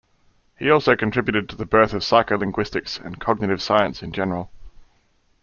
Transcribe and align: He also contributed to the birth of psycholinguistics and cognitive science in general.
He 0.57 0.71
also 0.71 0.95
contributed 0.95 1.47
to 1.49 1.55
the 1.55 1.63
birth 1.67 1.93
of 1.93 2.01
psycholinguistics 2.01 2.99
and 3.05 3.19
cognitive 3.19 3.61
science 3.61 4.01
in 4.01 4.11
general. 4.11 4.49